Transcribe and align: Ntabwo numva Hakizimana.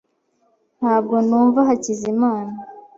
Ntabwo 0.79 1.15
numva 1.27 1.59
Hakizimana. 1.69 2.53